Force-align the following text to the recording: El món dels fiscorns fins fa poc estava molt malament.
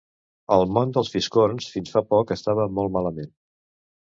El 0.55 0.63
món 0.77 0.93
dels 0.95 1.11
fiscorns 1.15 1.67
fins 1.75 1.93
fa 1.97 2.03
poc 2.15 2.33
estava 2.37 2.69
molt 2.79 2.95
malament. 2.97 3.31